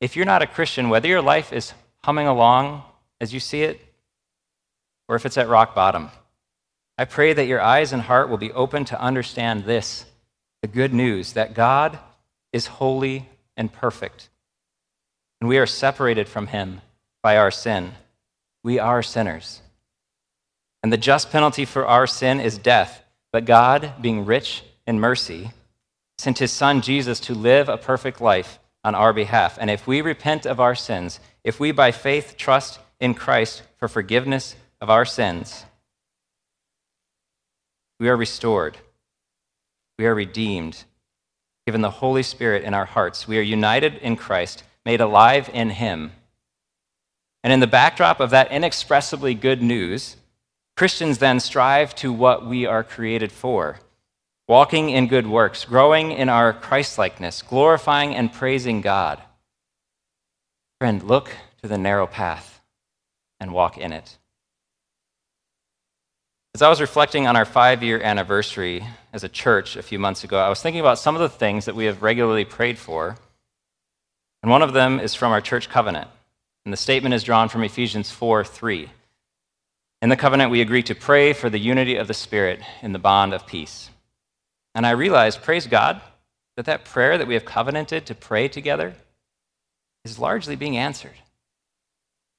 [0.00, 2.82] If you're not a Christian, whether your life is humming along
[3.20, 3.80] as you see it,
[5.08, 6.10] or if it's at rock bottom,
[6.98, 10.06] I pray that your eyes and heart will be open to understand this
[10.60, 12.00] the good news that God
[12.52, 14.28] is holy and perfect,
[15.40, 16.80] and we are separated from Him
[17.22, 17.92] by our sin.
[18.64, 19.60] We are sinners.
[20.82, 25.52] And the just penalty for our sin is death, but God, being rich in mercy,
[26.18, 29.58] sent His Son Jesus to live a perfect life on our behalf.
[29.60, 33.86] And if we repent of our sins, if we by faith trust in Christ for
[33.86, 35.64] forgiveness of our sins,
[38.00, 38.78] we are restored.
[39.98, 40.84] We are redeemed,
[41.66, 43.28] given the Holy Spirit in our hearts.
[43.28, 46.12] We are united in Christ, made alive in Him.
[47.44, 50.16] And in the backdrop of that inexpressibly good news,
[50.76, 53.78] Christians then strive to what we are created for
[54.46, 59.22] walking in good works, growing in our Christlikeness, glorifying and praising God.
[60.80, 61.30] Friend, look
[61.62, 62.60] to the narrow path
[63.40, 64.18] and walk in it.
[66.54, 70.24] As I was reflecting on our five year anniversary as a church a few months
[70.24, 73.16] ago, I was thinking about some of the things that we have regularly prayed for.
[74.42, 76.08] And one of them is from our church covenant.
[76.64, 78.90] And the statement is drawn from Ephesians 4 3.
[80.02, 82.98] In the covenant, we agree to pray for the unity of the Spirit in the
[82.98, 83.90] bond of peace.
[84.74, 86.00] And I realized, praise God,
[86.56, 88.94] that that prayer that we have covenanted to pray together
[90.04, 91.14] is largely being answered.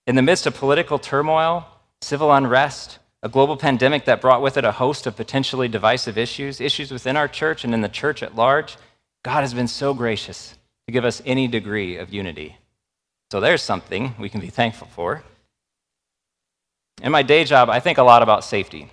[0.06, 1.66] In the midst of political turmoil,
[2.02, 6.62] civil unrest, a global pandemic that brought with it a host of potentially divisive issues,
[6.62, 8.78] issues within our church and in the church at large,
[9.24, 10.56] God has been so gracious
[10.86, 12.58] to give us any degree of unity.
[13.32, 15.24] So there's something we can be thankful for.
[17.02, 18.90] In my day job, I think a lot about safety.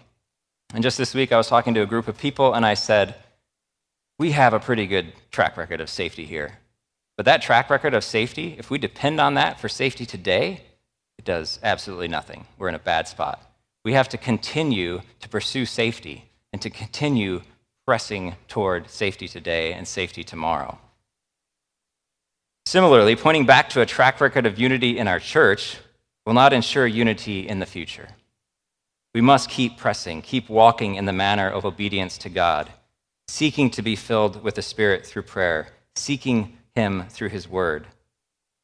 [0.74, 3.14] And just this week, I was talking to a group of people, and I said,
[4.18, 6.58] We have a pretty good track record of safety here.
[7.16, 10.62] But that track record of safety, if we depend on that for safety today,
[11.18, 12.46] it does absolutely nothing.
[12.58, 13.40] We're in a bad spot.
[13.84, 17.42] We have to continue to pursue safety and to continue
[17.86, 20.78] pressing toward safety today and safety tomorrow.
[22.66, 25.78] Similarly, pointing back to a track record of unity in our church
[26.24, 28.08] will not ensure unity in the future.
[29.14, 32.70] We must keep pressing, keep walking in the manner of obedience to God,
[33.28, 37.86] seeking to be filled with the Spirit through prayer, seeking Him through His Word,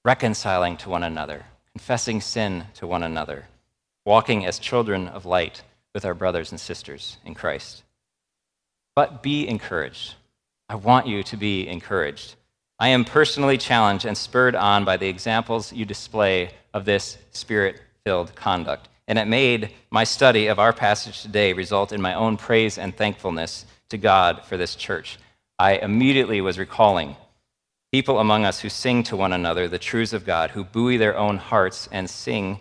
[0.05, 3.47] reconciling to one another, confessing sin to one another
[4.09, 7.83] walking as children of light with our brothers and sisters in Christ.
[8.97, 10.15] But be encouraged.
[10.67, 12.37] I want you to be encouraged.
[12.81, 17.81] I am personally challenged and spurred on by the examples you display of this spirit
[18.05, 18.89] filled conduct.
[19.09, 22.97] And it made my study of our passage today result in my own praise and
[22.97, 25.19] thankfulness to God for this church.
[25.59, 27.17] I immediately was recalling
[27.91, 31.17] people among us who sing to one another the truths of God, who buoy their
[31.17, 32.61] own hearts and sing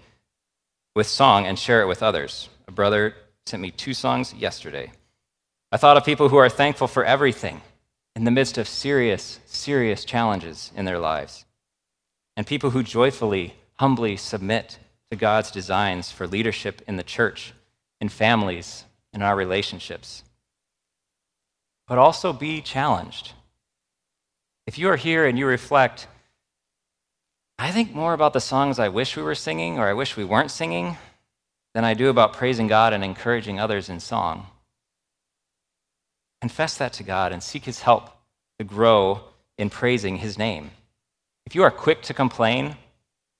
[0.96, 2.50] with song and share it with others.
[2.68, 3.14] A brother
[3.46, 4.92] sent me two songs yesterday.
[5.72, 7.62] I thought of people who are thankful for everything
[8.18, 11.46] in the midst of serious, serious challenges in their lives,
[12.36, 14.80] and people who joyfully, humbly submit
[15.12, 17.54] to God's designs for leadership in the church,
[18.02, 20.24] in families, in our relationships.
[21.88, 23.34] But also be challenged.
[24.66, 26.08] If you are here and you reflect,
[27.60, 30.26] I think more about the songs I wish we were singing or I wish we
[30.26, 30.98] weren't singing
[31.76, 34.48] than I do about praising God and encouraging others in song.
[36.42, 38.10] Confess that to God and seek His help
[38.60, 39.22] to grow
[39.58, 40.72] in praising His name.
[41.46, 42.78] If you are quick to complain,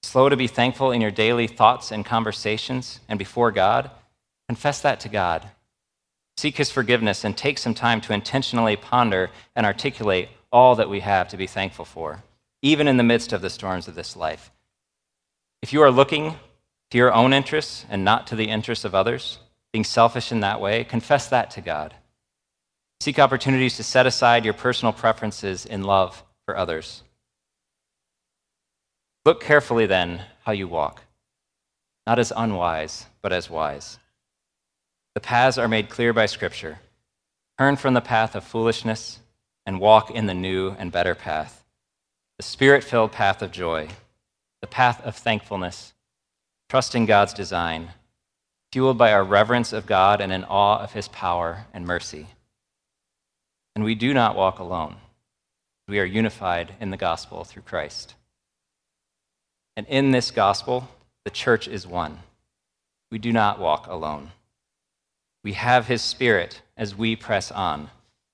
[0.04, 3.92] slow to be thankful in your daily thoughts and conversations and before God,
[4.48, 5.50] confess that to God.
[6.38, 11.02] Seek His forgiveness and take some time to intentionally ponder and articulate all that we
[11.02, 12.24] have to be thankful for
[12.62, 14.52] even in the midst of the storms of this life.
[15.62, 16.36] If you are looking
[16.92, 19.40] to your own interests and not to the interests of others,
[19.72, 21.94] being selfish in that way, confess that to God.
[23.00, 27.04] Seek opportunities to set aside your personal preferences in love for others.
[29.26, 31.04] Look carefully then how you walk,
[32.06, 34.00] not as unwise, but as wise.
[35.16, 36.80] The paths are made clear by Scripture.
[37.58, 39.20] Turn from the path of foolishness
[39.66, 41.64] and walk in the new and better path
[42.38, 43.90] the spirit filled path of joy,
[44.62, 45.94] the path of thankfulness,
[46.70, 47.90] trusting God's design,
[48.72, 52.28] fueled by our reverence of God and in awe of his power and mercy.
[53.78, 54.96] And we do not walk alone.
[55.88, 58.16] We are unified in the gospel through Christ.
[59.76, 60.90] And in this gospel,
[61.26, 62.18] the church is one.
[63.12, 64.32] We do not walk alone.
[65.44, 67.92] We have his spirit as we press on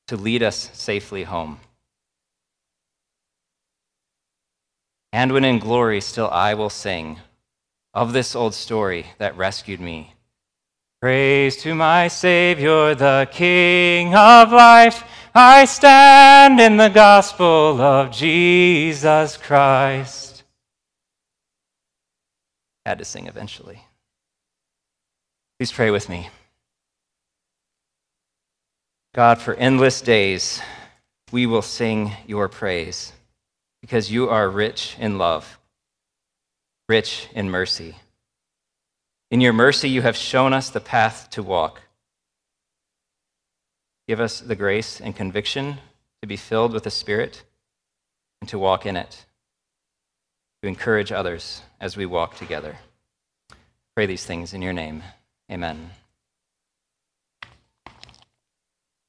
[0.07, 1.59] to lead us safely home.
[5.11, 7.19] And when in glory still I will sing
[7.93, 10.13] of this old story that rescued me.
[11.01, 15.03] Praise to my Savior, the King of life.
[15.35, 20.43] I stand in the gospel of Jesus Christ.
[22.85, 23.83] Had to sing eventually.
[25.57, 26.29] Please pray with me.
[29.15, 30.61] God, for endless days,
[31.31, 33.11] we will sing your praise
[33.81, 35.57] because you are rich in love,
[36.87, 37.95] rich in mercy.
[39.31, 41.81] In your mercy, you have shown us the path to walk.
[44.07, 45.77] Give us the grace and conviction
[46.21, 47.43] to be filled with the Spirit
[48.41, 49.25] and to walk in it,
[50.61, 52.77] to encourage others as we walk together.
[53.95, 55.03] Pray these things in your name.
[55.51, 55.91] Amen.